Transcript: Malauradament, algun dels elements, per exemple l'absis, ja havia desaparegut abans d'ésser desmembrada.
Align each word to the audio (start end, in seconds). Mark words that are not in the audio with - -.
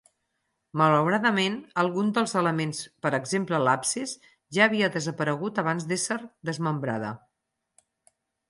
Malauradament, 0.81 1.57
algun 1.83 2.09
dels 2.15 2.33
elements, 2.41 2.79
per 3.07 3.11
exemple 3.19 3.59
l'absis, 3.67 4.15
ja 4.59 4.67
havia 4.67 4.91
desaparegut 4.99 5.63
abans 5.65 5.89
d'ésser 5.93 6.21
desmembrada. 6.51 7.17